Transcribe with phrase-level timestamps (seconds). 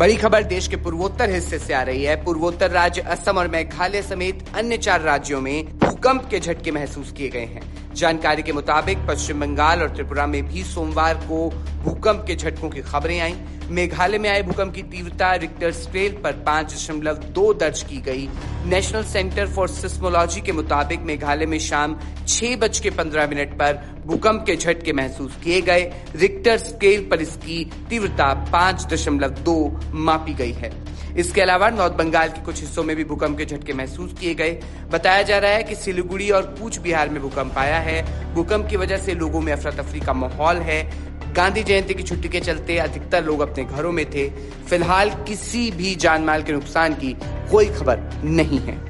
[0.00, 4.02] बड़ी खबर देश के पूर्वोत्तर हिस्से से आ रही है। पूर्वोत्तर राज्य असम और मेघालय
[4.02, 8.98] समेत अन्य चार राज्यों में भूकंप के झटके महसूस किए गए हैं। जानकारी के मुताबिक
[9.08, 11.48] पश्चिम बंगाल और त्रिपुरा में भी सोमवार को
[11.84, 13.34] भूकंप के झटकों की खबरें आई।
[13.70, 18.28] मेघालय में आए भूकंप की तीव्रता रिक्टर स्केल पर पाँच दशमलव दो दर्ज की गई।
[18.66, 21.98] नेशनल सेंटर फॉर सिस्मोलॉजी के मुताबिक मेघालय में शाम
[22.28, 25.82] छह बज के पंद्रह मिनट पर भूकंप के झटके महसूस किए गए।
[26.16, 29.56] रिक्टर स्केल पर इसकी तीव्रता पाँच दशमलव दो
[29.94, 30.72] मापी गई है।
[31.18, 34.50] इसके अलावा नॉर्थ बंगाल के कुछ हिस्सों में भी भूकंप के झटके महसूस किए गए।
[34.90, 38.02] बताया जा रहा है कि सिलीगुड़ी और कूच बिहार में भूकंप आया है।
[38.34, 40.82] भूकंप की वजह से लोगों में अफरा तफरी का माहौल है।
[41.36, 44.30] गांधी जयंती की छुट्टी के चलते अधिकतर लोग अपने घरों में थे।
[44.68, 47.16] फ़िलहाल किसी भी जानमाल के नुकसान की
[47.50, 48.89] कोई खबर नहीं है।